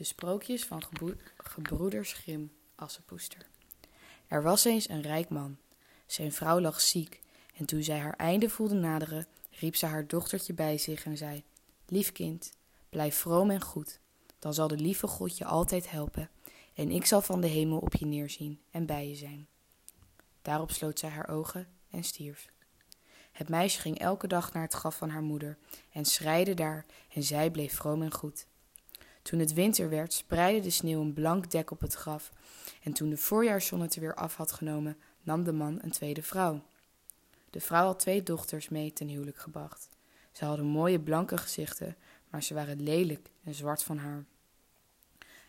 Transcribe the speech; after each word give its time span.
De 0.00 0.06
sprookjes 0.06 0.64
van 0.64 0.82
gebroeders 1.36 2.12
Grim, 2.12 2.52
Assepoester. 2.74 3.46
Er 4.26 4.42
was 4.42 4.64
eens 4.64 4.88
een 4.88 5.02
rijk 5.02 5.28
man. 5.28 5.56
Zijn 6.06 6.32
vrouw 6.32 6.60
lag 6.60 6.80
ziek 6.80 7.20
en 7.56 7.64
toen 7.64 7.82
zij 7.82 7.98
haar 7.98 8.16
einde 8.16 8.48
voelde 8.48 8.74
naderen, 8.74 9.26
riep 9.50 9.76
ze 9.76 9.86
haar 9.86 10.06
dochtertje 10.06 10.54
bij 10.54 10.78
zich 10.78 11.04
en 11.04 11.16
zei: 11.16 11.44
Lief 11.86 12.12
kind, 12.12 12.52
blijf 12.90 13.16
vroom 13.16 13.50
en 13.50 13.60
goed. 13.60 14.00
Dan 14.38 14.54
zal 14.54 14.68
de 14.68 14.76
lieve 14.76 15.06
God 15.06 15.38
je 15.38 15.44
altijd 15.44 15.90
helpen 15.90 16.30
en 16.74 16.90
ik 16.90 17.06
zal 17.06 17.20
van 17.20 17.40
de 17.40 17.48
hemel 17.48 17.78
op 17.78 17.94
je 17.94 18.06
neerzien 18.06 18.60
en 18.70 18.86
bij 18.86 19.08
je 19.08 19.14
zijn. 19.14 19.48
Daarop 20.42 20.70
sloot 20.70 20.98
zij 20.98 21.10
haar 21.10 21.28
ogen 21.28 21.68
en 21.90 22.04
stierf. 22.04 22.48
Het 23.32 23.48
meisje 23.48 23.80
ging 23.80 23.98
elke 23.98 24.26
dag 24.26 24.52
naar 24.52 24.62
het 24.62 24.74
graf 24.74 24.96
van 24.96 25.10
haar 25.10 25.22
moeder 25.22 25.58
en 25.92 26.04
schreide 26.04 26.54
daar 26.54 26.86
en 27.08 27.22
zij 27.22 27.50
bleef 27.50 27.74
vroom 27.74 28.02
en 28.02 28.12
goed. 28.12 28.46
Toen 29.30 29.38
het 29.38 29.52
winter 29.52 29.88
werd, 29.88 30.12
spreidde 30.12 30.60
de 30.60 30.70
sneeuw 30.70 31.00
een 31.00 31.12
blank 31.12 31.50
dek 31.50 31.70
op 31.70 31.80
het 31.80 31.94
graf. 31.94 32.32
En 32.82 32.92
toen 32.92 33.10
de 33.10 33.16
voorjaarszon 33.16 33.80
het 33.80 33.94
er 33.94 34.00
weer 34.00 34.14
af 34.14 34.36
had 34.36 34.52
genomen, 34.52 34.96
nam 35.22 35.44
de 35.44 35.52
man 35.52 35.78
een 35.82 35.90
tweede 35.90 36.22
vrouw. 36.22 36.62
De 37.50 37.60
vrouw 37.60 37.84
had 37.84 37.98
twee 37.98 38.22
dochters 38.22 38.68
mee 38.68 38.92
ten 38.92 39.08
huwelijk 39.08 39.36
gebracht. 39.36 39.88
Ze 40.32 40.44
hadden 40.44 40.66
mooie 40.66 41.00
blanke 41.00 41.38
gezichten, 41.38 41.96
maar 42.30 42.42
ze 42.42 42.54
waren 42.54 42.82
lelijk 42.82 43.30
en 43.44 43.54
zwart 43.54 43.82
van 43.82 43.98
haar. 43.98 44.24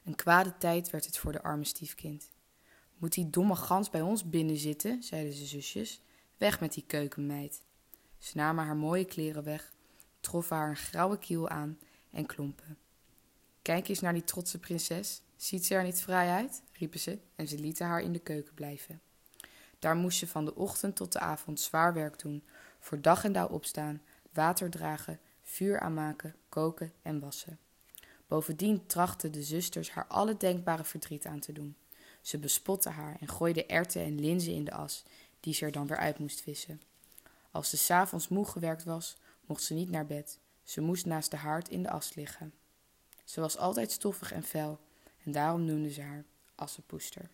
Een 0.04 0.16
kwade 0.16 0.58
tijd 0.58 0.90
werd 0.90 1.06
het 1.06 1.18
voor 1.18 1.32
de 1.32 1.44
arme 1.44 1.66
stiefkind. 1.66 2.30
Moet 2.98 3.14
die 3.14 3.30
domme 3.30 3.56
gans 3.56 3.90
bij 3.90 4.02
ons 4.02 4.30
binnen 4.30 4.58
zitten, 4.58 5.04
zeiden 5.04 5.34
ze 5.34 5.46
zusjes. 5.46 6.02
Weg 6.38 6.60
met 6.60 6.74
die 6.74 6.84
keukenmeid. 6.88 7.62
Ze 8.18 8.38
namen 8.38 8.66
haar 8.66 8.78
mooie 8.78 9.06
kleren 9.06 9.44
weg, 9.44 9.74
troffen 10.20 10.56
haar 10.56 10.70
een 10.70 10.76
grauwe 10.76 11.18
kiel 11.18 11.50
aan 11.50 11.80
en 12.12 12.26
klompen. 12.26 12.81
Kijk 13.62 13.88
eens 13.88 14.00
naar 14.00 14.14
die 14.14 14.24
trotse 14.24 14.60
prinses. 14.60 15.22
Ziet 15.36 15.66
ze 15.66 15.76
er 15.76 15.84
niet 15.84 16.02
vrij 16.02 16.30
uit? 16.30 16.62
riepen 16.74 17.00
ze 17.00 17.20
en 17.36 17.48
ze 17.48 17.60
lieten 17.60 17.86
haar 17.86 18.02
in 18.02 18.14
de 18.14 18.20
keuken 18.20 18.54
blijven. 18.54 19.02
Daar 19.80 19.96
moest 19.96 20.18
ze 20.18 20.28
van 20.28 20.46
de 20.46 20.56
ochtend 20.56 20.96
tot 20.96 21.12
de 21.12 21.20
avond 21.20 21.60
zwaar 21.60 21.94
werk 21.94 22.20
doen, 22.20 22.44
voor 22.80 23.02
dag 23.02 23.24
en 23.24 23.32
dauw 23.32 23.48
opstaan, 23.48 24.02
water 24.34 24.70
dragen, 24.70 25.20
vuur 25.42 25.80
aanmaken, 25.80 26.36
koken 26.50 26.94
en 27.02 27.20
wassen. 27.20 27.60
Bovendien 28.28 28.86
trachten 28.88 29.32
de 29.32 29.44
zusters 29.44 29.92
haar 29.92 30.08
alle 30.08 30.38
denkbare 30.38 30.84
verdriet 30.84 31.26
aan 31.26 31.40
te 31.40 31.52
doen. 31.52 31.76
Ze 32.22 32.38
bespotten 32.38 32.92
haar 32.92 33.18
en 33.20 33.28
gooiden 33.28 33.70
erwten 33.70 34.02
en 34.02 34.20
linzen 34.20 34.54
in 34.54 34.64
de 34.64 34.72
as, 34.72 35.04
die 35.40 35.54
ze 35.54 35.66
er 35.66 35.72
dan 35.72 35.88
weer 35.88 35.98
uit 35.98 36.20
moest 36.20 36.42
vissen. 36.42 36.82
Als 37.52 37.70
ze 37.70 37.78
s'avonds 37.78 38.28
moe 38.28 38.46
gewerkt 38.46 38.84
was, 38.84 39.18
mocht 39.46 39.64
ze 39.64 39.74
niet 39.74 39.90
naar 39.90 40.06
bed. 40.06 40.40
Ze 40.64 40.82
moest 40.82 41.06
naast 41.06 41.32
de 41.32 41.38
haard 41.38 41.70
in 41.70 41.84
de 41.84 41.90
as 41.90 42.16
liggen. 42.16 42.54
Ze 43.24 43.40
was 43.40 43.58
altijd 43.58 43.92
stoffig 43.92 44.32
en 44.32 44.44
vuil 44.44 44.80
en 45.24 45.32
daarom 45.32 45.66
noemden 45.66 45.92
ze 45.92 46.02
haar 46.02 46.26
Assepoester. 46.56 47.30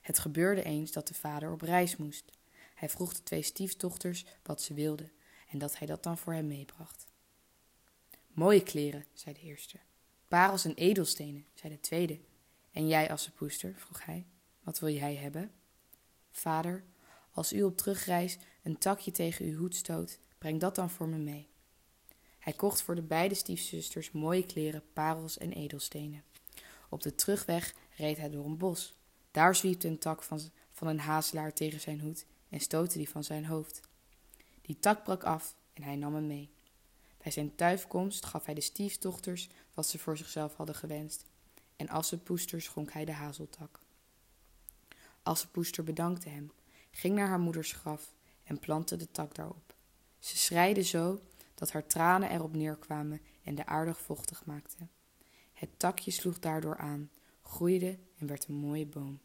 Het 0.00 0.18
gebeurde 0.18 0.62
eens 0.62 0.92
dat 0.92 1.08
de 1.08 1.14
vader 1.14 1.52
op 1.52 1.60
reis 1.60 1.96
moest. 1.96 2.24
Hij 2.74 2.88
vroeg 2.88 3.14
de 3.14 3.22
twee 3.22 3.42
stiefdochters 3.42 4.24
wat 4.42 4.62
ze 4.62 4.74
wilden 4.74 5.12
en 5.50 5.58
dat 5.58 5.78
hij 5.78 5.86
dat 5.86 6.02
dan 6.02 6.18
voor 6.18 6.32
hem 6.32 6.46
meebracht. 6.46 7.06
Mooie 8.28 8.62
kleren, 8.62 9.04
zei 9.12 9.34
de 9.34 9.40
eerste. 9.40 9.78
Parels 10.28 10.64
en 10.64 10.74
edelstenen, 10.74 11.46
zei 11.54 11.72
de 11.72 11.80
tweede. 11.80 12.20
En 12.72 12.88
jij, 12.88 13.10
Assepoester, 13.10 13.74
vroeg 13.76 14.04
hij, 14.04 14.26
wat 14.62 14.78
wil 14.78 14.88
jij 14.88 15.14
hebben? 15.14 15.52
Vader, 16.30 16.84
als 17.30 17.52
u 17.52 17.62
op 17.62 17.76
terugreis 17.76 18.38
een 18.62 18.78
takje 18.78 19.10
tegen 19.10 19.44
uw 19.44 19.58
hoed 19.58 19.76
stoot, 19.76 20.18
breng 20.38 20.60
dat 20.60 20.74
dan 20.74 20.90
voor 20.90 21.08
me 21.08 21.18
mee. 21.18 21.51
Hij 22.42 22.52
kocht 22.52 22.82
voor 22.82 22.94
de 22.94 23.02
beide 23.02 23.34
stiefzusters 23.34 24.10
mooie 24.10 24.46
kleren, 24.46 24.82
parels 24.92 25.38
en 25.38 25.52
edelstenen. 25.52 26.22
Op 26.88 27.02
de 27.02 27.14
terugweg 27.14 27.74
reed 27.96 28.16
hij 28.16 28.30
door 28.30 28.44
een 28.44 28.58
bos. 28.58 28.94
Daar 29.30 29.56
zwiepte 29.56 29.88
een 29.88 29.98
tak 29.98 30.22
van, 30.22 30.40
van 30.72 30.86
een 30.86 31.00
hazelaar 31.00 31.52
tegen 31.52 31.80
zijn 31.80 32.00
hoed 32.00 32.26
en 32.48 32.60
stootte 32.60 32.98
die 32.98 33.08
van 33.08 33.24
zijn 33.24 33.46
hoofd. 33.46 33.80
Die 34.62 34.78
tak 34.78 35.04
brak 35.04 35.22
af 35.22 35.54
en 35.72 35.82
hij 35.82 35.96
nam 35.96 36.14
hem 36.14 36.26
mee. 36.26 36.50
Bij 37.22 37.32
zijn 37.32 37.54
thuiskomst 37.54 38.24
gaf 38.24 38.44
hij 38.44 38.54
de 38.54 38.60
stiefdochters 38.60 39.48
wat 39.74 39.88
ze 39.88 39.98
voor 39.98 40.16
zichzelf 40.16 40.54
hadden 40.54 40.74
gewenst. 40.74 41.24
En 41.76 41.88
Assepoester 41.88 42.62
schonk 42.62 42.92
hij 42.92 43.04
de 43.04 43.12
hazeltak. 43.12 43.80
Assepoester 45.22 45.84
bedankte 45.84 46.28
hem, 46.28 46.52
ging 46.90 47.14
naar 47.14 47.28
haar 47.28 47.40
moeders 47.40 47.72
graf 47.72 48.12
en 48.44 48.58
plantte 48.58 48.96
de 48.96 49.10
tak 49.10 49.34
daarop. 49.34 49.74
Ze 50.18 50.36
schreide 50.36 50.82
zo 50.82 51.20
dat 51.62 51.72
haar 51.72 51.86
tranen 51.86 52.30
erop 52.30 52.54
neerkwamen 52.54 53.20
en 53.42 53.54
de 53.54 53.66
aardig 53.66 54.00
vochtig 54.00 54.44
maakten. 54.44 54.90
Het 55.52 55.68
takje 55.76 56.10
sloeg 56.10 56.38
daardoor 56.38 56.76
aan, 56.76 57.10
groeide 57.42 57.98
en 58.18 58.26
werd 58.26 58.48
een 58.48 58.54
mooie 58.54 58.86
boom. 58.86 59.20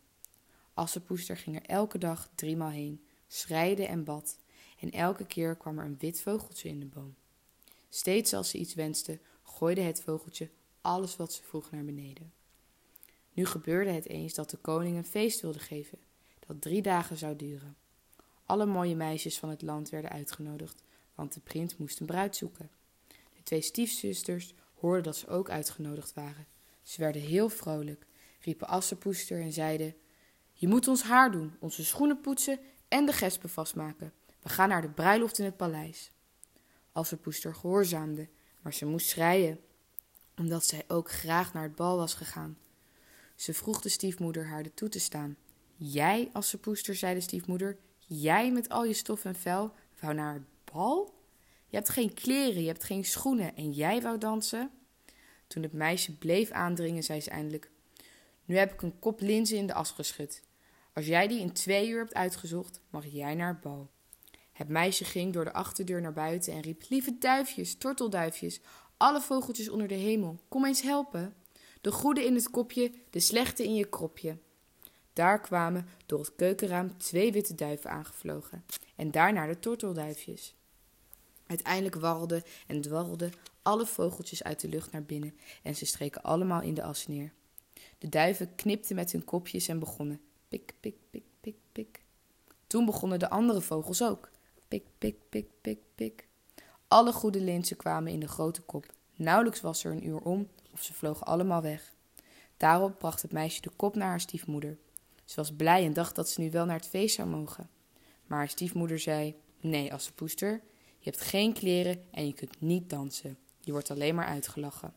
Assepoester 0.74 1.38
ging 1.38 1.56
er 1.56 1.66
elke 1.66 1.98
dag 1.98 2.30
driemaal 2.36 2.70
heen, 2.70 3.06
schreide 3.28 3.86
en 3.86 4.04
bad, 4.04 4.40
en 4.80 4.92
elke 4.92 5.26
keer 5.26 5.56
kwam 5.56 5.80
er 5.80 5.86
een 5.86 5.98
wit 6.00 6.22
vogeltje 6.22 6.70
in 6.70 6.80
de 6.80 6.86
boom. 6.86 7.16
Steeds 7.90 8.34
als 8.34 8.50
ze 8.50 8.58
iets 8.58 8.74
wenste, 8.74 9.20
gooide 9.44 9.82
het 9.82 10.02
vogeltje 10.02 10.50
alles 10.82 11.16
wat 11.16 11.34
ze 11.34 11.44
vroeg 11.44 11.72
naar 11.72 11.86
beneden. 11.86 12.34
Nu 13.34 13.46
gebeurde 13.46 13.92
het 13.92 14.08
eens 14.08 14.34
dat 14.34 14.50
de 14.50 14.58
koning 14.58 14.98
een 14.98 15.06
feest 15.06 15.42
wilde 15.42 15.60
geven, 15.60 15.98
dat 16.48 16.62
drie 16.62 16.82
dagen 16.82 17.18
zou 17.18 17.36
duren. 17.36 17.78
Alle 18.46 18.66
mooie 18.66 18.96
meisjes 18.96 19.40
van 19.40 19.50
het 19.50 19.62
land 19.62 19.90
werden 19.90 20.12
uitgenodigd, 20.12 20.86
want 21.18 21.34
de 21.34 21.40
prins 21.40 21.78
moest 21.78 22.00
een 22.00 22.06
bruid 22.06 22.36
zoeken. 22.36 22.70
De 23.08 23.44
twee 23.44 23.62
stiefzusters 23.62 24.54
hoorden 24.74 25.04
dat 25.04 25.16
ze 25.16 25.28
ook 25.28 25.50
uitgenodigd 25.50 26.14
waren. 26.14 26.48
Ze 26.82 27.02
werden 27.02 27.22
heel 27.22 27.50
vrolijk, 27.50 28.06
riepen 28.40 28.68
Assepoester 28.68 29.42
en 29.42 29.54
zeiden: 29.54 29.96
Je 30.54 30.68
moet 30.68 30.88
ons 30.88 31.04
haar 31.04 31.32
doen, 31.32 31.56
onze 31.60 31.86
schoenen 31.86 32.22
poetsen 32.22 32.60
en 32.88 33.06
de 33.06 33.14
gespen 33.14 33.50
vastmaken. 33.50 34.14
We 34.42 34.50
gaan 34.50 34.70
naar 34.70 34.82
de 34.82 34.90
bruiloft 34.90 35.40
in 35.40 35.46
het 35.46 35.58
paleis. 35.58 36.12
Assepoester 36.92 37.56
gehoorzaamde, 37.56 38.30
maar 38.62 38.74
ze 38.74 38.86
moest 38.86 39.08
schreien, 39.08 39.60
omdat 40.36 40.66
zij 40.66 40.84
ook 40.88 41.12
graag 41.12 41.54
naar 41.54 41.64
het 41.64 41.76
bal 41.76 41.98
was 41.98 42.14
gegaan. 42.14 42.58
Ze 43.36 43.54
vroeg 43.54 43.82
de 43.82 43.90
stiefmoeder 43.90 44.48
haar 44.48 44.64
er 44.64 44.74
toe 44.74 44.90
te 44.90 45.00
staan. 45.00 45.38
Jij, 45.76 46.30
Assepoester, 46.34 46.96
zei 46.96 47.14
de 47.14 47.22
stiefmoeder, 47.22 47.78
jij 48.00 48.52
met 48.52 48.70
al 48.70 48.86
je 48.86 48.94
stof 48.94 49.26
en 49.26 49.36
vel, 49.36 49.74
wou 50.00 50.14
naar 50.14 50.34
het 50.34 50.44
bal? 50.74 51.14
Je 51.68 51.76
hebt 51.76 51.90
geen 51.90 52.14
kleren, 52.14 52.62
je 52.62 52.68
hebt 52.68 52.84
geen 52.84 53.06
schoenen 53.06 53.56
en 53.56 53.72
jij 53.72 54.02
wou 54.02 54.18
dansen? 54.18 54.72
Toen 55.48 55.64
het 55.64 55.74
meisje 55.74 56.18
bleef 56.18 56.52
aandringen, 56.52 57.04
zei 57.04 57.22
ze 57.22 57.30
eindelijk: 57.30 57.72
Nu 58.46 58.58
heb 58.58 58.74
ik 58.74 58.82
een 58.82 59.00
kop 59.00 59.22
linzen 59.22 59.58
in 59.58 59.68
de 59.68 59.74
as 59.74 59.92
geschud. 59.92 60.44
Als 60.94 61.06
jij 61.06 61.28
die 61.28 61.40
in 61.40 61.54
twee 61.54 61.90
uur 61.90 62.00
hebt 62.00 62.14
uitgezocht, 62.14 62.82
mag 62.90 63.06
jij 63.06 63.36
naar 63.36 63.48
het 63.48 63.62
bal. 63.62 63.90
Het 64.52 64.68
meisje 64.68 65.06
ging 65.06 65.34
door 65.34 65.44
de 65.44 65.54
achterdeur 65.54 66.02
naar 66.02 66.14
buiten 66.14 66.54
en 66.54 66.62
riep: 66.62 66.84
Lieve 66.90 67.18
duifjes, 67.18 67.78
tortelduifjes, 67.78 68.60
alle 68.98 69.22
vogeltjes 69.22 69.70
onder 69.70 69.88
de 69.88 69.96
hemel, 69.96 70.40
kom 70.48 70.66
eens 70.66 70.82
helpen. 70.82 71.36
De 71.82 71.92
goede 71.92 72.26
in 72.26 72.36
het 72.36 72.50
kopje, 72.50 72.92
de 73.10 73.20
slechte 73.20 73.64
in 73.64 73.76
je 73.76 73.86
kropje. 73.86 74.38
Daar 75.14 75.42
kwamen 75.42 75.88
door 76.06 76.20
het 76.20 76.36
keukenraam 76.36 76.98
twee 76.98 77.32
witte 77.32 77.56
duiven 77.56 77.90
aangevlogen 77.90 78.66
en 78.96 79.12
daarna 79.12 79.46
de 79.46 79.60
tortelduifjes. 79.60 80.57
Uiteindelijk 81.48 81.96
warrelden 81.96 82.44
en 82.68 82.82
dwarrelden 82.82 83.32
alle 83.62 83.86
vogeltjes 83.86 84.44
uit 84.44 84.60
de 84.60 84.68
lucht 84.68 84.92
naar 84.92 85.04
binnen 85.04 85.38
en 85.64 85.76
ze 85.76 85.86
streken 85.86 86.22
allemaal 86.22 86.62
in 86.62 86.74
de 86.74 86.84
as 86.84 87.08
neer. 87.08 87.34
De 87.98 88.10
duiven 88.10 88.56
knipten 88.56 88.96
met 88.96 89.12
hun 89.12 89.24
kopjes 89.24 89.68
en 89.68 89.80
begonnen 89.80 90.22
pik, 90.48 90.74
pik, 90.80 90.96
pik, 91.10 91.24
pik, 91.42 91.56
pik. 91.72 92.02
Toen 92.68 92.86
begonnen 92.86 93.20
de 93.20 93.30
andere 93.30 93.62
vogels 93.62 94.04
ook. 94.04 94.30
Pik, 94.68 94.84
pik, 94.98 95.16
pik, 95.30 95.48
pik, 95.62 95.80
pik. 95.96 96.28
Alle 96.88 97.14
goede 97.14 97.42
linzen 97.42 97.78
kwamen 97.78 98.12
in 98.12 98.20
de 98.20 98.28
grote 98.28 98.62
kop. 98.62 98.86
Nauwelijks 99.16 99.62
was 99.62 99.84
er 99.84 99.92
een 99.92 100.08
uur 100.08 100.20
om 100.20 100.48
of 100.74 100.84
ze 100.84 100.94
vlogen 100.94 101.28
allemaal 101.28 101.62
weg. 101.62 101.94
Daarop 102.58 103.00
bracht 103.00 103.22
het 103.22 103.32
meisje 103.32 103.62
de 103.62 103.72
kop 103.76 103.96
naar 103.96 104.08
haar 104.08 104.20
stiefmoeder. 104.20 104.78
Ze 105.26 105.36
was 105.36 105.56
blij 105.56 105.86
en 105.86 105.94
dacht 105.94 106.16
dat 106.16 106.30
ze 106.30 106.42
nu 106.42 106.52
wel 106.52 106.66
naar 106.66 106.76
het 106.76 106.88
feest 106.88 107.16
zou 107.16 107.28
mogen. 107.28 107.70
Maar 108.26 108.38
haar 108.38 108.50
stiefmoeder 108.50 109.00
zei: 109.00 109.36
Nee, 109.60 109.94
Assepoester, 109.94 110.62
je 111.08 111.14
hebt 111.14 111.26
geen 111.26 111.54
kleren 111.54 112.04
en 112.12 112.26
je 112.26 112.34
kunt 112.34 112.62
niet 112.62 112.90
dansen. 112.90 113.38
Je 113.60 113.72
wordt 113.72 113.92
alleen 113.92 114.16
maar 114.16 114.26
uitgelachen. 114.26 114.94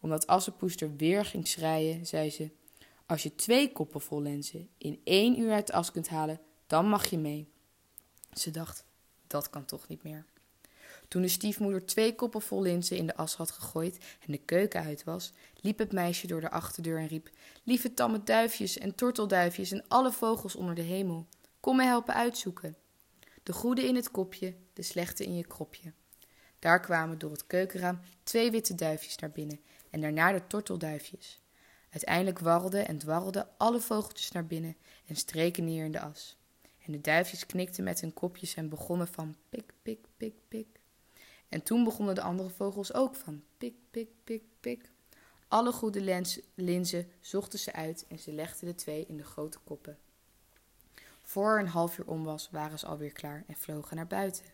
Omdat 0.00 0.26
Assepoester 0.26 0.96
weer 0.96 1.24
ging 1.24 1.48
schreien, 1.48 2.06
zei 2.06 2.30
ze: 2.30 2.50
Als 3.06 3.22
je 3.22 3.34
twee 3.34 3.72
koppen 3.72 4.00
vol 4.00 4.22
lenzen 4.22 4.68
in 4.78 5.00
één 5.04 5.40
uur 5.40 5.52
uit 5.52 5.66
de 5.66 5.72
as 5.72 5.90
kunt 5.90 6.08
halen, 6.08 6.40
dan 6.66 6.88
mag 6.88 7.10
je 7.10 7.18
mee. 7.18 7.48
Ze 8.32 8.50
dacht: 8.50 8.84
Dat 9.26 9.50
kan 9.50 9.64
toch 9.64 9.88
niet 9.88 10.02
meer. 10.02 10.24
Toen 11.08 11.22
de 11.22 11.28
stiefmoeder 11.28 11.86
twee 11.86 12.14
koppen 12.14 12.42
vol 12.42 12.62
linzen 12.62 12.96
in 12.96 13.06
de 13.06 13.16
as 13.16 13.34
had 13.34 13.50
gegooid 13.50 13.98
en 14.26 14.32
de 14.32 14.38
keuken 14.38 14.82
uit 14.82 15.04
was, 15.04 15.32
liep 15.60 15.78
het 15.78 15.92
meisje 15.92 16.26
door 16.26 16.40
de 16.40 16.50
achterdeur 16.50 16.98
en 16.98 17.06
riep: 17.06 17.30
Lieve 17.62 17.94
tamme 17.94 18.22
duifjes 18.22 18.78
en 18.78 18.94
tortelduifjes 18.94 19.70
en 19.70 19.84
alle 19.88 20.12
vogels 20.12 20.56
onder 20.56 20.74
de 20.74 20.82
hemel, 20.82 21.26
kom 21.60 21.76
me 21.76 21.84
helpen 21.84 22.14
uitzoeken. 22.14 22.76
De 23.42 23.52
goede 23.52 23.86
in 23.86 23.94
het 23.94 24.10
kopje, 24.10 24.54
de 24.74 24.82
slechte 24.82 25.24
in 25.24 25.36
je 25.36 25.46
kropje. 25.46 25.92
Daar 26.58 26.80
kwamen 26.80 27.18
door 27.18 27.30
het 27.30 27.46
keukenraam 27.46 28.00
twee 28.22 28.50
witte 28.50 28.74
duifjes 28.74 29.16
naar 29.16 29.30
binnen 29.30 29.60
en 29.90 30.00
daarna 30.00 30.32
de 30.32 30.46
tortelduifjes. 30.46 31.40
Uiteindelijk 31.90 32.38
warrelden 32.38 32.86
en 32.86 32.98
dwarrelden 32.98 33.48
alle 33.56 33.80
vogeltjes 33.80 34.32
naar 34.32 34.46
binnen 34.46 34.76
en 35.06 35.16
streken 35.16 35.64
neer 35.64 35.84
in 35.84 35.92
de 35.92 36.00
as. 36.00 36.36
En 36.86 36.92
de 36.92 37.00
duifjes 37.00 37.46
knikten 37.46 37.84
met 37.84 38.00
hun 38.00 38.12
kopjes 38.14 38.54
en 38.54 38.68
begonnen 38.68 39.08
van 39.08 39.36
pik, 39.48 39.72
pik, 39.82 39.98
pik, 40.16 40.34
pik. 40.48 40.66
En 41.48 41.62
toen 41.62 41.84
begonnen 41.84 42.14
de 42.14 42.20
andere 42.20 42.50
vogels 42.50 42.94
ook 42.94 43.14
van 43.14 43.42
pik, 43.58 43.74
pik, 43.90 44.08
pik, 44.24 44.42
pik. 44.60 44.90
Alle 45.48 45.72
goede 45.72 46.00
lens, 46.00 46.40
linzen 46.54 47.10
zochten 47.20 47.58
ze 47.58 47.72
uit 47.72 48.06
en 48.08 48.18
ze 48.18 48.32
legden 48.32 48.68
de 48.68 48.74
twee 48.74 49.06
in 49.06 49.16
de 49.16 49.24
grote 49.24 49.58
koppen. 49.58 49.98
Voor 51.22 51.58
een 51.58 51.68
half 51.68 51.98
uur 51.98 52.06
om 52.06 52.24
was, 52.24 52.48
waren 52.50 52.78
ze 52.78 52.86
alweer 52.86 53.12
klaar 53.12 53.44
en 53.46 53.56
vlogen 53.56 53.96
naar 53.96 54.06
buiten. 54.06 54.53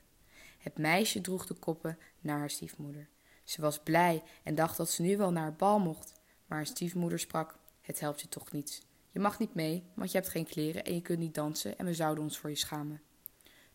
Het 0.61 0.79
meisje 0.79 1.21
droeg 1.21 1.47
de 1.47 1.55
koppen 1.55 1.99
naar 2.21 2.39
haar 2.39 2.51
stiefmoeder. 2.51 3.09
Ze 3.45 3.61
was 3.61 3.79
blij 3.79 4.23
en 4.43 4.55
dacht 4.55 4.77
dat 4.77 4.91
ze 4.91 5.03
nu 5.03 5.17
wel 5.17 5.33
naar 5.33 5.47
het 5.47 5.57
bal 5.57 5.79
mocht. 5.79 6.13
Maar 6.47 6.59
haar 6.59 6.67
stiefmoeder 6.67 7.19
sprak: 7.19 7.59
Het 7.81 8.01
helpt 8.01 8.21
je 8.21 8.29
toch 8.29 8.53
niets. 8.53 8.83
Je 9.11 9.21
mag 9.21 9.39
niet 9.39 9.55
mee, 9.55 9.85
want 9.95 10.11
je 10.11 10.19
hebt 10.19 10.31
geen 10.31 10.47
kleren 10.47 10.85
en 10.85 10.95
je 10.95 11.03
kunt 11.03 11.19
niet 11.19 11.35
dansen 11.35 11.79
en 11.79 11.87
we 11.87 11.95
zouden 11.95 12.25
ons 12.25 12.39
voor 12.39 12.51
je 12.51 12.57
schamen. 12.57 13.03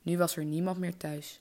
Nu 0.01 0.17
was 0.17 0.37
er 0.37 0.45
niemand 0.45 0.77
meer 0.77 0.97
thuis. 0.97 1.39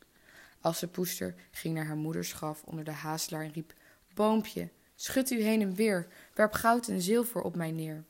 Assepoester 0.60 1.34
ging 1.50 1.74
naar 1.74 1.86
haar 1.86 1.96
moeders 1.96 2.32
graf 2.32 2.62
onder 2.62 2.84
de 2.84 2.90
hazelaar 2.90 3.42
en 3.42 3.52
riep: 3.52 3.74
Boompje, 4.14 4.70
schud 4.94 5.30
u 5.30 5.42
heen 5.42 5.60
en 5.60 5.74
weer, 5.74 6.08
werp 6.34 6.52
goud 6.52 6.88
en 6.88 7.00
zilver 7.00 7.42
op 7.42 7.56
mij 7.56 7.70
neer. 7.70 8.04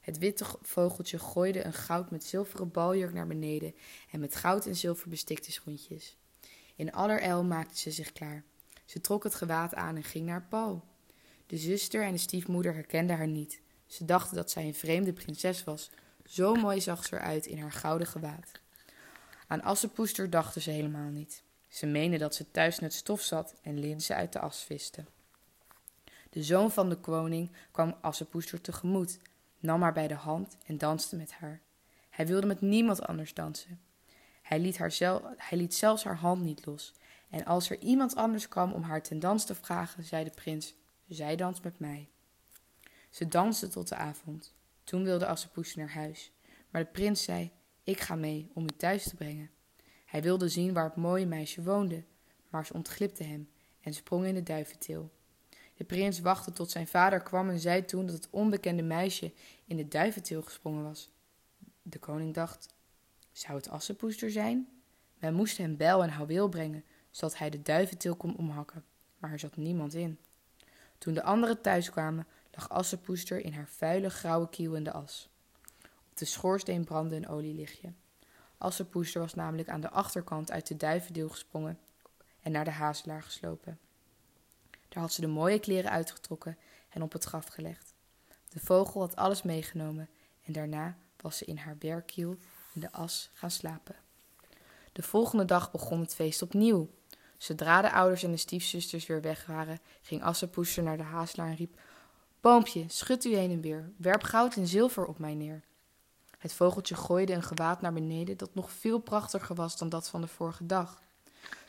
Het 0.00 0.18
witte 0.18 0.44
vogeltje 0.62 1.18
gooide 1.18 1.64
een 1.64 1.72
goud 1.72 2.10
met 2.10 2.24
zilveren 2.24 2.70
baljurk 2.70 3.12
naar 3.12 3.26
beneden 3.26 3.74
en 4.10 4.20
met 4.20 4.36
goud 4.36 4.66
en 4.66 4.76
zilver 4.76 5.08
bestikte 5.08 5.52
schoentjes. 5.52 6.16
In 6.78 6.92
allerijl 6.92 7.44
maakte 7.44 7.78
ze 7.78 7.90
zich 7.90 8.12
klaar. 8.12 8.44
Ze 8.84 9.00
trok 9.00 9.24
het 9.24 9.34
gewaad 9.34 9.74
aan 9.74 9.96
en 9.96 10.04
ging 10.04 10.26
naar 10.26 10.46
Paul. 10.48 10.84
De 11.46 11.56
zuster 11.56 12.02
en 12.02 12.12
de 12.12 12.18
stiefmoeder 12.18 12.74
herkenden 12.74 13.16
haar 13.16 13.26
niet. 13.26 13.60
Ze 13.86 14.04
dachten 14.04 14.36
dat 14.36 14.50
zij 14.50 14.66
een 14.66 14.74
vreemde 14.74 15.12
prinses 15.12 15.64
was. 15.64 15.90
Zo 16.24 16.54
mooi 16.54 16.80
zag 16.80 17.04
ze 17.04 17.16
eruit 17.16 17.46
in 17.46 17.58
haar 17.58 17.72
gouden 17.72 18.06
gewaad. 18.06 18.52
Aan 19.46 19.62
Assepoester 19.62 20.30
dachten 20.30 20.62
ze 20.62 20.70
helemaal 20.70 21.10
niet. 21.10 21.42
Ze 21.68 21.86
meenden 21.86 22.18
dat 22.18 22.34
ze 22.34 22.50
thuis 22.50 22.78
net 22.78 22.94
stof 22.94 23.20
zat 23.20 23.54
en 23.62 23.78
linzen 23.78 24.16
uit 24.16 24.32
de 24.32 24.38
as 24.38 24.62
viste. 24.62 25.04
De 26.30 26.42
zoon 26.42 26.70
van 26.70 26.88
de 26.88 26.96
koning 26.96 27.50
kwam 27.70 27.96
Assepoester 28.00 28.60
tegemoet, 28.60 29.18
nam 29.58 29.82
haar 29.82 29.92
bij 29.92 30.08
de 30.08 30.14
hand 30.14 30.56
en 30.66 30.78
danste 30.78 31.16
met 31.16 31.32
haar. 31.32 31.60
Hij 32.10 32.26
wilde 32.26 32.46
met 32.46 32.60
niemand 32.60 33.02
anders 33.02 33.34
dansen. 33.34 33.80
Hij 34.48 34.60
liet, 34.60 34.78
haar 34.78 34.92
zel 34.92 35.22
hij 35.36 35.58
liet 35.58 35.74
zelfs 35.74 36.04
haar 36.04 36.16
hand 36.16 36.42
niet 36.42 36.66
los. 36.66 36.94
En 37.30 37.44
als 37.44 37.70
er 37.70 37.78
iemand 37.78 38.16
anders 38.16 38.48
kwam 38.48 38.72
om 38.72 38.82
haar 38.82 39.02
ten 39.02 39.18
dans 39.18 39.44
te 39.44 39.54
vragen, 39.54 40.04
zei 40.04 40.24
de 40.24 40.30
prins: 40.30 40.74
Zij 41.08 41.36
danst 41.36 41.62
met 41.62 41.78
mij. 41.78 42.08
Ze 43.10 43.28
dansten 43.28 43.70
tot 43.70 43.88
de 43.88 43.94
avond. 43.94 44.54
Toen 44.84 45.04
wilde 45.04 45.26
Assepoester 45.26 45.78
naar 45.78 45.92
huis. 45.92 46.32
Maar 46.70 46.82
de 46.84 46.90
prins 46.90 47.22
zei: 47.22 47.52
Ik 47.84 48.00
ga 48.00 48.14
mee 48.14 48.50
om 48.54 48.64
u 48.64 48.76
thuis 48.76 49.08
te 49.08 49.16
brengen. 49.16 49.50
Hij 50.04 50.22
wilde 50.22 50.48
zien 50.48 50.72
waar 50.72 50.84
het 50.84 50.96
mooie 50.96 51.26
meisje 51.26 51.62
woonde, 51.62 52.04
maar 52.48 52.66
ze 52.66 52.72
ontglipte 52.72 53.24
hem 53.24 53.50
en 53.80 53.94
sprong 53.94 54.26
in 54.26 54.34
de 54.34 54.42
duiventil. 54.42 55.10
De 55.74 55.84
prins 55.84 56.20
wachtte 56.20 56.52
tot 56.52 56.70
zijn 56.70 56.88
vader 56.88 57.22
kwam 57.22 57.48
en 57.48 57.58
zei 57.58 57.84
toen 57.84 58.06
dat 58.06 58.14
het 58.14 58.30
onbekende 58.30 58.82
meisje 58.82 59.32
in 59.64 59.76
de 59.76 59.88
duiventil 59.88 60.42
gesprongen 60.42 60.82
was. 60.82 61.10
De 61.82 61.98
koning 61.98 62.34
dacht: 62.34 62.76
Zou 63.38 63.56
het 63.56 63.68
Assepoester 63.68 64.30
zijn? 64.30 64.68
Wij 65.18 65.32
moesten 65.32 65.64
hem 65.64 65.76
bijl 65.76 66.02
en 66.02 66.10
houweel 66.10 66.48
brengen, 66.48 66.84
zodat 67.10 67.38
hij 67.38 67.50
de 67.50 67.62
duiventil 67.62 68.16
kon 68.16 68.36
omhakken, 68.36 68.84
maar 69.18 69.32
er 69.32 69.38
zat 69.38 69.56
niemand 69.56 69.94
in. 69.94 70.18
Toen 70.98 71.14
de 71.14 71.22
anderen 71.22 71.60
thuis 71.60 71.90
kwamen, 71.90 72.26
lag 72.54 72.68
Assepoester 72.68 73.44
in 73.44 73.52
haar 73.52 73.68
vuile 73.68 74.10
grauwe 74.10 74.48
kiel 74.48 74.74
in 74.74 74.84
de 74.84 74.92
as. 74.92 75.28
Op 75.82 76.16
de 76.16 76.24
schoorsteen 76.24 76.84
brandde 76.84 77.16
een 77.16 77.28
olielichtje. 77.28 77.92
Assepoester 78.56 79.20
was 79.20 79.34
namelijk 79.34 79.68
aan 79.68 79.80
de 79.80 79.90
achterkant 79.90 80.50
uit 80.50 80.66
de 80.66 80.76
duivendeel 80.76 81.28
gesprongen 81.28 81.78
en 82.40 82.52
naar 82.52 82.64
de 82.64 82.70
hazelaar 82.70 83.22
geslopen. 83.22 83.78
Daar 84.88 85.02
had 85.02 85.12
ze 85.12 85.20
de 85.20 85.26
mooie 85.26 85.58
kleren 85.58 85.90
uitgetrokken 85.90 86.58
en 86.88 87.02
op 87.02 87.12
het 87.12 87.24
graf 87.24 87.46
gelegd. 87.46 87.94
De 88.48 88.60
vogel 88.60 89.00
had 89.00 89.16
alles 89.16 89.42
meegenomen 89.42 90.08
en 90.42 90.52
daarna 90.52 90.96
was 91.16 91.36
ze 91.36 91.44
in 91.44 91.56
haar 91.56 91.76
werkkiel 91.78 92.36
in 92.78 92.84
de 92.90 92.92
as 92.92 93.30
gaan 93.32 93.50
slapen. 93.50 93.96
De 94.92 95.02
volgende 95.02 95.44
dag 95.44 95.70
begon 95.70 96.00
het 96.00 96.14
feest 96.14 96.42
opnieuw. 96.42 96.90
Zodra 97.36 97.82
de 97.82 97.92
ouders 97.92 98.22
en 98.22 98.30
de 98.30 98.36
stiefzusters 98.36 99.06
weer 99.06 99.20
weg 99.20 99.46
waren, 99.46 99.80
ging 100.02 100.22
Assepoester 100.22 100.82
naar 100.82 100.96
de 100.96 101.02
hazelaar 101.02 101.48
en 101.48 101.56
riep: 101.56 101.80
Boompje, 102.40 102.84
schud 102.88 103.24
u 103.24 103.34
heen 103.34 103.50
en 103.50 103.60
weer, 103.60 103.90
werp 103.96 104.22
goud 104.22 104.56
en 104.56 104.66
zilver 104.66 105.06
op 105.06 105.18
mij 105.18 105.34
neer. 105.34 105.62
Het 106.38 106.52
vogeltje 106.52 106.94
gooide 106.94 107.32
een 107.32 107.42
gewaad 107.42 107.80
naar 107.80 107.92
beneden 107.92 108.36
dat 108.36 108.54
nog 108.54 108.70
veel 108.70 108.98
prachtiger 108.98 109.54
was 109.54 109.76
dan 109.76 109.88
dat 109.88 110.08
van 110.08 110.20
de 110.20 110.26
vorige 110.26 110.66
dag. 110.66 111.02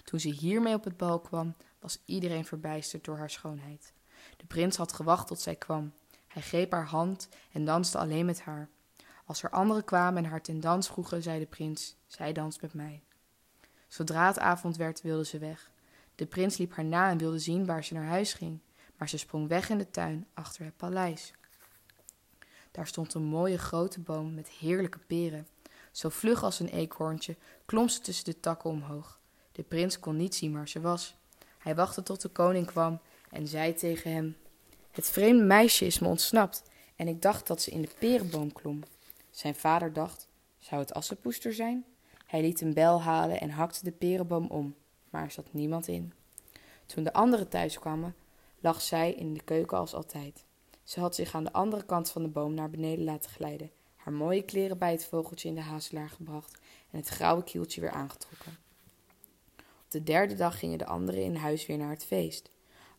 Toen 0.03 0.19
ze 0.19 0.29
hiermee 0.29 0.73
op 0.73 0.83
het 0.83 0.97
bal 0.97 1.19
kwam, 1.19 1.56
was 1.79 2.00
iedereen 2.06 2.45
verbijsterd 2.45 3.03
door 3.03 3.17
haar 3.17 3.29
schoonheid. 3.29 3.94
De 4.38 4.45
prins 4.45 4.77
had 4.77 4.94
gewacht 4.94 5.27
tot 5.27 5.39
zij 5.39 5.56
kwam. 5.56 5.94
Hij 6.27 6.41
greep 6.41 6.71
haar 6.71 6.88
hand 6.88 7.29
en 7.51 7.65
danste 7.65 7.97
alleen 7.97 8.25
met 8.25 8.41
haar. 8.41 8.69
Als 9.29 9.43
er 9.43 9.49
anderen 9.49 9.83
kwamen 9.83 10.23
en 10.23 10.29
haar 10.29 10.41
ten 10.41 10.59
dans 10.59 10.87
vroegen, 10.87 11.21
zei 11.21 11.39
de 11.39 11.45
prins: 11.45 11.95
Zij 12.07 12.33
danst 12.33 12.61
met 12.61 12.73
mij. 12.73 13.03
Zodra 13.87 14.27
het 14.27 14.39
avond 14.39 14.77
werd, 14.77 15.01
wilde 15.01 15.25
ze 15.25 15.37
weg. 15.37 15.71
De 16.15 16.25
prins 16.25 16.57
liep 16.57 16.75
haar 16.75 16.85
na 16.85 17.09
en 17.09 17.17
wilde 17.17 17.39
zien 17.39 17.65
waar 17.65 17.83
ze 17.83 17.93
naar 17.93 18.05
huis 18.05 18.33
ging, 18.33 18.59
maar 18.97 19.09
ze 19.09 19.17
sprong 19.17 19.47
weg 19.47 19.69
in 19.69 19.77
de 19.77 19.89
tuin 19.89 20.27
achter 20.33 20.65
het 20.65 20.77
paleis. 20.77 21.33
Daar 22.71 22.87
stond 22.87 23.13
een 23.13 23.23
mooie 23.23 23.57
grote 23.57 23.99
boom 23.99 24.33
met 24.33 24.49
heerlijke 24.49 24.99
peren. 24.99 25.47
Zo 25.91 26.09
vlug 26.09 26.43
als 26.43 26.59
een 26.59 26.69
eekhoorntje 26.69 27.35
klom 27.65 27.89
ze 27.89 28.01
tussen 28.01 28.25
de 28.25 28.39
takken 28.39 28.69
omhoog. 28.69 29.19
De 29.51 29.63
prins 29.63 29.99
kon 29.99 30.15
niet 30.15 30.35
zien 30.35 30.53
waar 30.53 30.69
ze 30.69 30.81
was. 30.81 31.15
Hij 31.57 31.75
wachtte 31.75 32.03
tot 32.03 32.21
de 32.21 32.29
koning 32.29 32.65
kwam 32.65 33.01
en 33.31 33.47
zei 33.47 33.73
tegen 33.73 34.11
hem: 34.11 34.37
Het 34.91 35.09
vreemde 35.09 35.43
meisje 35.43 35.85
is 35.85 35.99
me 35.99 36.07
ontsnapt 36.07 36.63
en 36.95 37.07
ik 37.07 37.21
dacht 37.21 37.47
dat 37.47 37.61
ze 37.61 37.71
in 37.71 37.81
de 37.81 37.91
perenboom 37.99 38.53
klom. 38.53 38.83
Zijn 39.29 39.55
vader 39.55 39.93
dacht: 39.93 40.27
Zou 40.57 40.81
het 40.81 40.93
assenpoester 40.93 41.53
zijn? 41.53 41.85
Hij 42.25 42.41
liet 42.41 42.61
een 42.61 42.73
bel 42.73 43.01
halen 43.01 43.39
en 43.39 43.49
hakte 43.49 43.83
de 43.83 43.91
perenboom 43.91 44.47
om, 44.47 44.75
maar 45.09 45.23
er 45.23 45.31
zat 45.31 45.53
niemand 45.53 45.87
in. 45.87 46.13
Toen 46.85 47.03
de 47.03 47.13
anderen 47.13 47.49
thuis 47.49 47.79
kwamen, 47.79 48.15
lag 48.59 48.81
zij 48.81 49.13
in 49.13 49.33
de 49.33 49.43
keuken 49.43 49.77
als 49.77 49.93
altijd. 49.93 50.45
Ze 50.83 50.99
had 50.99 51.15
zich 51.15 51.35
aan 51.35 51.43
de 51.43 51.53
andere 51.53 51.85
kant 51.85 52.09
van 52.09 52.23
de 52.23 52.27
boom 52.27 52.54
naar 52.54 52.69
beneden 52.69 53.06
laten 53.06 53.31
glijden, 53.31 53.71
haar 53.95 54.13
mooie 54.13 54.42
kleren 54.42 54.77
bij 54.77 54.92
het 54.92 55.06
vogeltje 55.06 55.47
in 55.47 55.56
de 55.56 55.61
hazelaar 55.61 56.09
gebracht 56.09 56.59
en 56.92 56.97
het 56.97 57.07
grauwe 57.07 57.44
kieltje 57.44 57.81
weer 57.81 57.92
aangetrokken. 57.92 58.57
Op 59.57 59.92
de 59.95 60.04
derde 60.04 60.35
dag 60.35 60.59
gingen 60.59 60.77
de 60.77 60.85
anderen 60.85 61.23
in 61.23 61.35
huis 61.35 61.65
weer 61.65 61.77
naar 61.77 61.89
het 61.89 62.06
feest. 62.06 62.49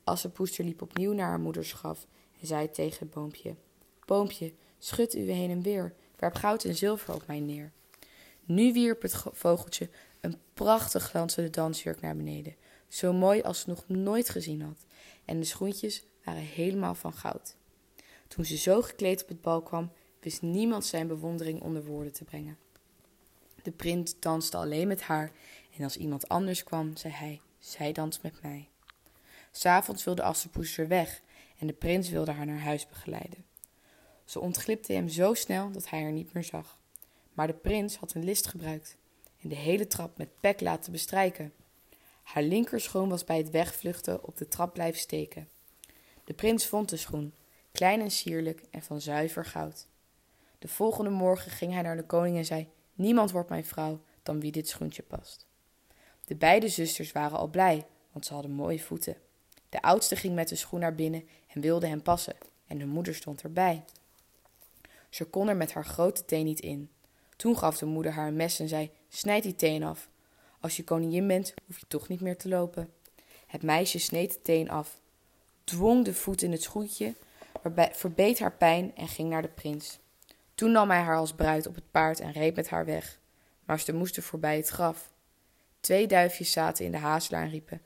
Assepoester 0.04 0.64
liep 0.64 0.82
opnieuw 0.82 1.12
naar 1.12 1.28
haar 1.28 1.40
moeders 1.40 1.72
graf 1.72 2.06
en 2.40 2.46
zei 2.46 2.70
tegen 2.70 2.98
het 2.98 3.10
boompje: 3.10 3.54
Boompje, 4.06 4.52
schud 4.78 5.14
u 5.14 5.30
heen 5.30 5.50
en 5.50 5.62
weer, 5.62 5.94
werp 6.20 6.34
goud 6.34 6.64
en 6.64 6.74
zilver 6.74 7.14
op 7.14 7.26
mij 7.26 7.40
neer. 7.40 7.72
Nu 8.44 8.72
wierp 8.72 9.02
het 9.02 9.22
vogeltje 9.32 9.88
een 10.20 10.36
prachtig 10.54 11.02
glanzende 11.02 11.50
dansjurk 11.50 12.00
naar 12.00 12.16
beneden, 12.16 12.56
zo 12.88 13.12
mooi 13.12 13.42
als 13.42 13.60
ze 13.60 13.68
nog 13.68 13.88
nooit 13.88 14.28
gezien 14.28 14.62
had, 14.62 14.86
en 15.24 15.40
de 15.40 15.46
schoentjes 15.46 16.04
waren 16.24 16.42
helemaal 16.42 16.94
van 16.94 17.12
goud. 17.12 17.56
Toen 18.28 18.44
ze 18.44 18.56
zo 18.56 18.82
gekleed 18.82 19.22
op 19.22 19.28
het 19.28 19.40
bal 19.40 19.62
kwam, 19.62 19.92
wist 20.20 20.42
niemand 20.42 20.84
zijn 20.84 21.06
bewondering 21.06 21.60
onder 21.60 21.84
woorden 21.84 22.12
te 22.12 22.24
brengen. 22.24 22.58
De 23.62 23.70
prins 23.70 24.20
danste 24.20 24.56
alleen 24.56 24.88
met 24.88 25.02
haar 25.02 25.32
en 25.76 25.84
als 25.84 25.96
iemand 25.96 26.28
anders 26.28 26.64
kwam, 26.64 26.96
zei 26.96 27.12
hij: 27.12 27.40
Zij 27.58 27.92
danst 27.92 28.22
met 28.22 28.42
mij. 28.42 28.68
S'avonds 29.50 30.04
wilde 30.04 30.22
Assepoester 30.22 30.88
weg 30.88 31.22
en 31.58 31.66
de 31.66 31.72
prins 31.72 32.08
wilde 32.08 32.30
haar 32.30 32.46
naar 32.46 32.60
huis 32.60 32.88
begeleiden. 32.88 33.44
Ze 34.30 34.40
ontglipte 34.40 34.92
hem 34.92 35.08
zo 35.08 35.34
snel 35.34 35.70
dat 35.70 35.88
hij 35.88 36.02
haar 36.02 36.12
niet 36.12 36.32
meer 36.32 36.44
zag. 36.44 36.78
Maar 37.32 37.46
de 37.46 37.52
prins 37.52 37.96
had 37.96 38.14
een 38.14 38.24
list 38.24 38.46
gebruikt 38.46 38.96
en 39.40 39.48
de 39.48 39.54
hele 39.54 39.86
trap 39.86 40.18
met 40.18 40.40
pek 40.40 40.60
laten 40.60 40.92
bestrijken. 40.92 41.52
Haar 42.22 42.42
linkerschoen 42.42 43.08
was 43.08 43.24
bij 43.24 43.36
het 43.36 43.50
wegvluchten 43.50 44.24
op 44.24 44.36
de 44.36 44.48
trap 44.48 44.72
blijven 44.72 45.00
steken. 45.00 45.48
De 46.24 46.32
prins 46.32 46.66
vond 46.66 46.88
de 46.88 46.96
schoen, 46.96 47.34
klein 47.72 48.00
en 48.00 48.10
sierlijk 48.10 48.62
en 48.70 48.82
van 48.82 49.00
zuiver 49.00 49.44
goud. 49.44 49.86
De 50.58 50.68
volgende 50.68 51.10
morgen 51.10 51.50
ging 51.50 51.72
hij 51.72 51.82
naar 51.82 51.96
de 51.96 52.06
koning 52.06 52.36
en 52.36 52.44
zei: 52.44 52.68
Niemand 52.94 53.30
wordt 53.30 53.48
mijn 53.48 53.64
vrouw 53.64 54.00
dan 54.22 54.40
wie 54.40 54.52
dit 54.52 54.68
schoentje 54.68 55.02
past. 55.02 55.46
De 56.24 56.36
beide 56.36 56.68
zusters 56.68 57.12
waren 57.12 57.38
al 57.38 57.48
blij, 57.48 57.86
want 58.12 58.26
ze 58.26 58.32
hadden 58.32 58.52
mooie 58.52 58.80
voeten. 58.80 59.16
De 59.68 59.82
oudste 59.82 60.16
ging 60.16 60.34
met 60.34 60.48
de 60.48 60.56
schoen 60.56 60.80
naar 60.80 60.94
binnen 60.94 61.28
en 61.46 61.60
wilde 61.60 61.86
hem 61.86 62.02
passen, 62.02 62.36
en 62.66 62.78
de 62.78 62.86
moeder 62.86 63.14
stond 63.14 63.42
erbij. 63.42 63.84
Ze 65.10 65.24
kon 65.24 65.48
er 65.48 65.56
met 65.56 65.72
haar 65.72 65.84
grote 65.84 66.24
teen 66.24 66.44
niet 66.44 66.60
in. 66.60 66.90
Toen 67.36 67.58
gaf 67.58 67.78
de 67.78 67.86
moeder 67.86 68.12
haar 68.12 68.26
een 68.26 68.36
mes 68.36 68.60
en 68.60 68.68
zei: 68.68 68.90
Snijd 69.08 69.42
die 69.42 69.54
teen 69.54 69.82
af. 69.82 70.08
Als 70.60 70.76
je 70.76 70.84
koningin 70.84 71.26
bent, 71.26 71.54
hoef 71.66 71.78
je 71.78 71.86
toch 71.88 72.08
niet 72.08 72.20
meer 72.20 72.36
te 72.36 72.48
lopen. 72.48 72.92
Het 73.46 73.62
meisje 73.62 73.98
sneed 73.98 74.32
de 74.32 74.42
teen 74.42 74.70
af. 74.70 75.00
dwong 75.64 76.04
de 76.04 76.14
voet 76.14 76.42
in 76.42 76.52
het 76.52 76.62
schoentje, 76.62 77.14
verbeet 77.92 78.38
haar 78.38 78.52
pijn 78.52 78.96
en 78.96 79.08
ging 79.08 79.30
naar 79.30 79.42
de 79.42 79.48
prins. 79.48 79.98
Toen 80.54 80.72
nam 80.72 80.90
hij 80.90 81.00
haar 81.00 81.16
als 81.16 81.34
bruid 81.34 81.66
op 81.66 81.74
het 81.74 81.90
paard 81.90 82.20
en 82.20 82.32
reed 82.32 82.56
met 82.56 82.68
haar 82.68 82.84
weg. 82.84 83.18
Maar 83.64 83.80
ze 83.80 83.92
moesten 83.92 84.22
voorbij 84.22 84.56
het 84.56 84.68
graf. 84.68 85.10
Twee 85.80 86.06
duifjes 86.06 86.52
zaten 86.52 86.84
in 86.84 86.90
de 86.90 86.98
hazelaar 86.98 87.42
en 87.42 87.50
riepen: 87.50 87.82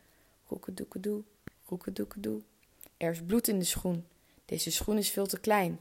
Roekedoekedoe, 0.49 1.23
roekedoekedoe. 1.69 2.40
Er 2.97 3.11
is 3.11 3.23
bloed 3.23 3.49
in 3.49 3.59
de 3.59 3.64
schoen. 3.64 4.07
Deze 4.45 4.71
schoen 4.71 4.99
is 4.99 5.11
veel 5.11 5.26
te 5.26 5.40
klein. 5.40 5.81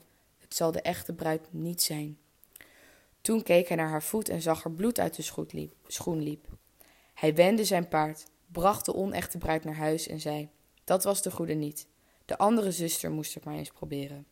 Zal 0.53 0.71
de 0.71 0.81
echte 0.81 1.13
bruid 1.13 1.47
niet 1.51 1.81
zijn. 1.81 2.17
Toen 3.21 3.43
keek 3.43 3.67
hij 3.67 3.77
naar 3.77 3.89
haar 3.89 4.03
voet 4.03 4.29
en 4.29 4.41
zag 4.41 4.63
er 4.63 4.71
bloed 4.71 4.99
uit 4.99 5.15
de 5.15 5.47
schoen 5.87 6.21
liep. 6.21 6.47
Hij 7.13 7.35
wendde 7.35 7.65
zijn 7.65 7.87
paard, 7.87 8.25
bracht 8.51 8.85
de 8.85 8.95
onechte 8.95 9.37
bruid 9.37 9.63
naar 9.63 9.75
huis 9.75 10.07
en 10.07 10.19
zei: 10.19 10.49
Dat 10.83 11.03
was 11.03 11.21
de 11.21 11.31
goede 11.31 11.53
niet. 11.53 11.87
De 12.25 12.37
andere 12.37 12.71
zuster 12.71 13.11
moest 13.11 13.33
het 13.33 13.43
maar 13.43 13.55
eens 13.55 13.71
proberen. 13.71 14.25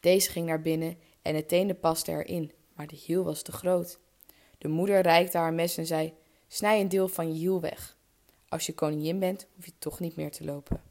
Deze 0.00 0.30
ging 0.30 0.46
naar 0.46 0.60
binnen 0.60 0.98
en 1.22 1.34
het 1.34 1.48
teende 1.48 1.74
paste 1.74 2.10
erin, 2.12 2.52
maar 2.74 2.86
de 2.86 2.96
hiel 2.96 3.24
was 3.24 3.42
te 3.42 3.52
groot. 3.52 3.98
De 4.58 4.68
moeder 4.68 5.00
reikte 5.00 5.38
haar 5.38 5.54
mes 5.54 5.76
en 5.76 5.86
zei: 5.86 6.14
Snij 6.46 6.80
een 6.80 6.88
deel 6.88 7.08
van 7.08 7.32
je 7.32 7.38
hiel 7.38 7.60
weg. 7.60 7.96
Als 8.48 8.66
je 8.66 8.74
koningin 8.74 9.18
bent, 9.18 9.46
hoef 9.54 9.64
je 9.64 9.72
toch 9.78 10.00
niet 10.00 10.16
meer 10.16 10.30
te 10.30 10.44
lopen. 10.44 10.82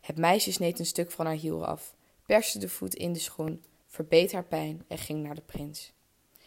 Het 0.00 0.18
meisje 0.18 0.52
sneed 0.52 0.78
een 0.78 0.86
stuk 0.86 1.10
van 1.10 1.26
haar 1.26 1.34
hiel 1.34 1.66
af, 1.66 1.94
perste 2.32 2.58
de 2.58 2.68
voet 2.68 2.94
in 2.94 3.12
de 3.12 3.18
schoen, 3.18 3.64
verbeet 3.86 4.32
haar 4.32 4.44
pijn 4.44 4.84
en 4.88 4.98
ging 4.98 5.22
naar 5.22 5.34
de 5.34 5.40
prins. 5.40 5.92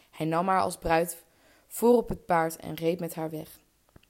Hij 0.09 0.25
nam 0.25 0.47
haar 0.47 0.61
als 0.61 0.77
bruid 0.77 1.23
voor 1.67 1.97
op 1.97 2.09
het 2.09 2.25
paard 2.25 2.55
en 2.55 2.75
reed 2.75 2.99
met 2.99 3.15
haar 3.15 3.29
weg. 3.29 3.59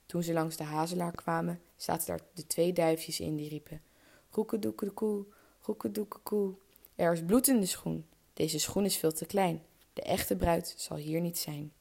Toen 0.06 0.22
ze 0.22 0.32
langs 0.32 0.56
de 0.56 0.64
hazelaar 0.64 1.12
kwamen, 1.12 1.60
zaten 1.76 2.06
daar 2.06 2.20
de 2.32 2.46
twee 2.46 2.72
duifjes 2.72 3.20
in 3.20 3.36
die 3.36 3.48
riepen: 3.48 3.82
Roekedoekekoe, 4.30 5.24
roekedoekekoe. 5.60 6.54
Er 6.94 7.12
is 7.12 7.24
bloed 7.24 7.48
in 7.48 7.60
de 7.60 7.66
schoen. 7.66 8.06
Deze 8.32 8.58
schoen 8.58 8.84
is 8.84 8.96
veel 8.96 9.12
te 9.12 9.26
klein. 9.26 9.62
De 9.92 10.02
echte 10.02 10.36
bruid 10.36 10.74
zal 10.76 10.96
hier 10.96 11.20
niet 11.20 11.38
zijn. 11.38 11.72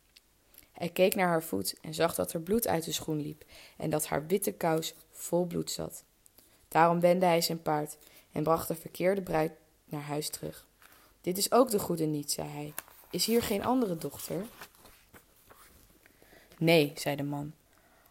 Hij 0.71 0.89
keek 0.89 1.15
naar 1.15 1.27
haar 1.27 1.43
voet 1.43 1.75
en 1.81 1.93
zag 1.93 2.15
dat 2.15 2.33
er 2.33 2.41
bloed 2.41 2.67
uit 2.67 2.83
de 2.83 2.91
schoen 2.91 3.21
liep 3.21 3.45
en 3.77 3.89
dat 3.89 4.07
haar 4.07 4.27
witte 4.27 4.51
kous 4.51 4.95
vol 5.11 5.45
bloed 5.45 5.71
zat. 5.71 6.03
Daarom 6.67 6.99
wendde 6.99 7.25
hij 7.25 7.41
zijn 7.41 7.61
paard 7.61 7.97
en 8.31 8.43
bracht 8.43 8.67
de 8.67 8.75
verkeerde 8.75 9.21
bruid 9.21 9.51
naar 9.95 10.07
huis 10.07 10.29
terug. 10.29 10.65
Dit 11.21 11.37
is 11.37 11.51
ook 11.51 11.69
de 11.69 11.79
goede 11.79 12.05
niet, 12.05 12.31
zei 12.31 12.49
hij. 12.49 12.73
Is 13.09 13.25
hier 13.25 13.41
geen 13.41 13.65
andere 13.65 13.97
dochter? 13.97 14.45
Nee, 16.57 16.91
zei 16.95 17.15
de 17.15 17.23
man. 17.23 17.53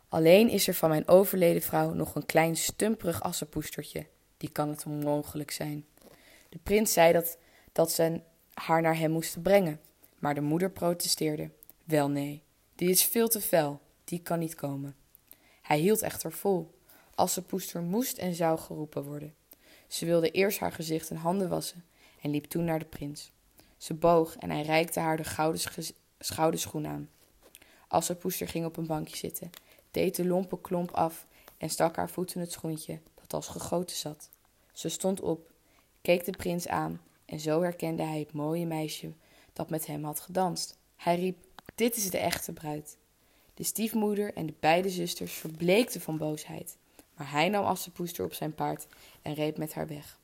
Alleen 0.08 0.48
is 0.48 0.68
er 0.68 0.74
van 0.74 0.88
mijn 0.88 1.08
overleden 1.08 1.62
vrouw 1.62 1.92
nog 1.92 2.14
een 2.14 2.26
klein 2.26 2.56
stumperig 2.56 3.22
assenpoestertje. 3.22 4.06
Die 4.36 4.48
kan 4.48 4.68
het 4.68 4.84
onmogelijk 4.86 5.50
zijn. 5.50 5.86
De 6.48 6.58
prins 6.62 6.92
zei 6.92 7.12
dat, 7.12 7.38
dat 7.72 7.92
ze 7.92 8.20
haar 8.54 8.82
naar 8.82 8.98
hem 8.98 9.10
moesten 9.10 9.42
brengen, 9.42 9.80
maar 10.18 10.34
de 10.34 10.40
moeder 10.40 10.70
protesteerde. 10.70 11.50
Wel 11.84 12.08
nee, 12.08 12.42
die 12.74 12.90
is 12.90 13.04
veel 13.04 13.28
te 13.28 13.40
fel, 13.40 13.80
die 14.04 14.20
kan 14.22 14.38
niet 14.38 14.54
komen. 14.54 14.96
Hij 15.62 15.78
hield 15.78 16.02
echter 16.02 16.32
vol. 16.32 16.74
Assenpoester 17.14 17.82
moest 17.82 18.18
en 18.18 18.34
zou 18.34 18.58
geroepen 18.58 19.04
worden. 19.04 19.34
Ze 19.88 20.06
wilde 20.06 20.30
eerst 20.30 20.58
haar 20.58 20.72
gezicht 20.72 21.10
en 21.10 21.16
handen 21.16 21.48
wassen 21.48 21.84
en 22.20 22.30
liep 22.30 22.44
toen 22.44 22.64
naar 22.64 22.78
de 22.78 22.84
prins. 22.84 23.32
Ze 23.76 23.94
boog 23.94 24.36
en 24.36 24.50
hij 24.50 24.62
reikte 24.62 25.00
haar 25.00 25.16
de 25.16 25.24
gouden 25.24 25.60
schouderschoen 26.18 26.86
aan. 26.86 27.10
Assenpoester 27.88 28.48
ging 28.48 28.64
op 28.64 28.76
een 28.76 28.86
bankje 28.86 29.16
zitten, 29.16 29.50
deed 29.90 30.16
de 30.16 30.26
lompe 30.26 30.60
klomp 30.60 30.90
af 30.90 31.26
en 31.58 31.70
stak 31.70 31.96
haar 31.96 32.10
voet 32.10 32.34
in 32.34 32.40
het 32.40 32.52
schoentje 32.52 33.00
dat 33.14 33.32
als 33.32 33.48
gegoten 33.48 33.96
zat. 33.96 34.30
Ze 34.72 34.88
stond 34.88 35.20
op, 35.20 35.50
keek 36.02 36.24
de 36.24 36.32
prins 36.32 36.68
aan 36.68 37.00
en 37.24 37.40
zo 37.40 37.62
herkende 37.62 38.02
hij 38.02 38.18
het 38.18 38.32
mooie 38.32 38.66
meisje 38.66 39.12
dat 39.52 39.70
met 39.70 39.86
hem 39.86 40.04
had 40.04 40.20
gedanst. 40.20 40.78
Hij 40.96 41.16
riep: 41.16 41.38
Dit 41.74 41.96
is 41.96 42.10
de 42.10 42.18
echte 42.18 42.52
bruid. 42.52 42.96
De 43.54 43.62
stiefmoeder 43.62 44.34
en 44.34 44.46
de 44.46 44.54
beide 44.60 44.90
zusters 44.90 45.32
verbleekten 45.32 46.00
van 46.00 46.18
boosheid, 46.18 46.76
maar 47.16 47.30
hij 47.30 47.48
nam 47.48 47.64
Assepoester 47.64 48.24
op 48.24 48.34
zijn 48.34 48.54
paard 48.54 48.86
en 49.22 49.34
reed 49.34 49.56
met 49.56 49.74
haar 49.74 49.86
weg. 49.86 50.18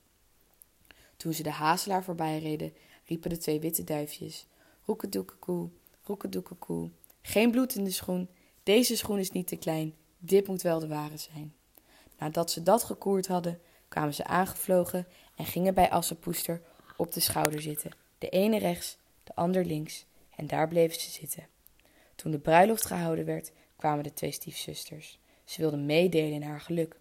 Toen 1.17 1.33
ze 1.33 1.43
de 1.43 1.51
hazelaar 1.51 2.03
voorbij 2.03 2.39
reden, 2.39 2.73
riepen 3.05 3.29
de 3.29 3.37
twee 3.37 3.59
witte 3.59 3.83
duifjes: 3.83 4.45
Roekedoekekoe, 4.85 5.69
roekedoekekoe. 6.03 6.89
Geen 7.21 7.51
bloed 7.51 7.75
in 7.75 7.83
de 7.83 7.91
schoen, 7.91 8.29
deze 8.63 8.97
schoen 8.97 9.19
is 9.19 9.31
niet 9.31 9.47
te 9.47 9.55
klein, 9.55 9.95
dit 10.17 10.47
moet 10.47 10.61
wel 10.61 10.79
de 10.79 10.87
ware 10.87 11.17
zijn. 11.17 11.55
Nadat 12.17 12.51
ze 12.51 12.63
dat 12.63 12.83
gekoerd 12.83 13.27
hadden, 13.27 13.61
kwamen 13.87 14.13
ze 14.13 14.25
aangevlogen 14.25 15.07
en 15.35 15.45
gingen 15.45 15.73
bij 15.73 15.89
Assepoester 15.89 16.61
op 16.97 17.11
de 17.11 17.19
schouder 17.19 17.61
zitten, 17.61 17.91
de 18.17 18.29
ene 18.29 18.57
rechts, 18.57 18.97
de 19.23 19.35
ander 19.35 19.65
links, 19.65 20.05
en 20.35 20.47
daar 20.47 20.67
bleven 20.67 20.99
ze 20.99 21.09
zitten. 21.09 21.47
Toen 22.15 22.31
de 22.31 22.39
bruiloft 22.39 22.85
gehouden 22.85 23.25
werd, 23.25 23.51
kwamen 23.75 24.03
de 24.03 24.13
twee 24.13 24.31
stiefzusters. 24.31 25.19
Ze 25.51 25.61
wilden 25.61 25.85
meedelen 25.85 26.31
in 26.31 26.41
haar 26.41 26.61
geluk. 26.61 26.95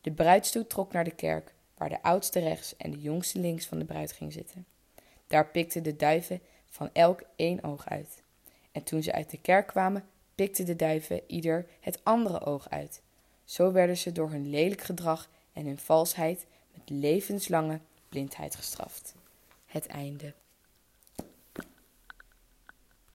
De 0.00 0.12
bruidstoet 0.12 0.68
trok 0.68 0.92
naar 0.92 1.04
de 1.04 1.14
kerk, 1.14 1.54
waar 1.74 1.88
de 1.88 2.02
oudste 2.02 2.38
rechts 2.38 2.76
en 2.76 2.90
de 2.90 3.00
jongste 3.00 3.38
links 3.38 3.66
van 3.66 3.78
de 3.78 3.84
bruid 3.84 4.12
ging 4.12 4.32
zitten. 4.32 4.66
Daar 5.26 5.46
pikten 5.50 5.82
de 5.82 5.96
duiven 5.96 6.40
van 6.70 6.90
elk 6.92 7.22
één 7.36 7.62
oog 7.62 7.88
uit. 7.88 8.22
En 8.72 8.82
toen 8.82 9.02
ze 9.02 9.12
uit 9.12 9.30
de 9.30 9.40
kerk 9.40 9.66
kwamen, 9.66 10.04
pikten 10.34 10.66
de 10.66 10.76
duiven 10.76 11.20
ieder 11.26 11.66
het 11.80 12.04
andere 12.04 12.44
oog 12.44 12.70
uit. 12.70 13.02
Zo 13.44 13.72
werden 13.72 13.96
ze 13.96 14.12
door 14.12 14.30
hun 14.30 14.50
lelijk 14.50 14.82
gedrag 14.82 15.30
en 15.52 15.66
hun 15.66 15.78
valsheid 15.78 16.46
met 16.72 16.90
levenslange 16.90 17.80
blindheid 18.08 18.54
gestraft. 18.54 19.14
Het 19.66 19.86
einde. 19.86 20.34